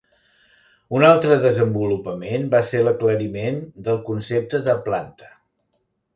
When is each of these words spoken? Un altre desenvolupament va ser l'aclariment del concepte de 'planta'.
Un 0.99 1.03
altre 1.09 1.37
desenvolupament 1.43 2.47
va 2.55 2.63
ser 2.71 2.81
l'aclariment 2.89 3.61
del 3.91 4.01
concepte 4.09 4.65
de 4.71 4.77
'planta'. 4.89 5.33